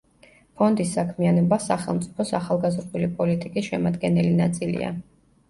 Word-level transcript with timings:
ფონდის 0.61 0.93
საქმიანობა 0.95 1.59
სახელმწიფოს 1.65 2.33
ახალგაზრდული 2.39 3.11
პოლიტიკის 3.21 3.69
შემადგენელი 3.71 4.35
ნაწილია. 4.43 4.93